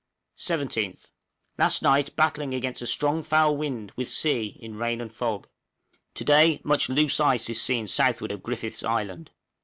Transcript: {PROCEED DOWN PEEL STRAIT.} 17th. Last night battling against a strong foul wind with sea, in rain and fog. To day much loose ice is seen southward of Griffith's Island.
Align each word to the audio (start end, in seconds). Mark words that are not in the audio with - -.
{PROCEED 0.35 0.47
DOWN 0.49 0.57
PEEL 0.61 0.67
STRAIT.} 0.71 0.89
17th. 0.97 1.11
Last 1.59 1.81
night 1.83 2.15
battling 2.15 2.53
against 2.55 2.81
a 2.81 2.87
strong 2.87 3.21
foul 3.21 3.55
wind 3.55 3.91
with 3.95 4.07
sea, 4.07 4.57
in 4.59 4.75
rain 4.75 4.99
and 4.99 5.13
fog. 5.13 5.47
To 6.15 6.23
day 6.23 6.59
much 6.63 6.89
loose 6.89 7.19
ice 7.19 7.51
is 7.51 7.61
seen 7.61 7.85
southward 7.85 8.31
of 8.31 8.41
Griffith's 8.41 8.81
Island. 8.81 9.29